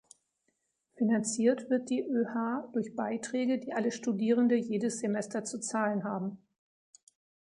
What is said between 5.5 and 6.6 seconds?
zahlen haben.